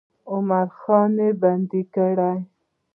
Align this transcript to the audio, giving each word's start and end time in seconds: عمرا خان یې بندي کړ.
عمرا 0.31 0.61
خان 0.79 1.11
یې 1.23 1.29
بندي 1.41 1.81
کړ. 1.93 2.17